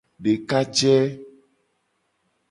Dekaje. 0.23 0.95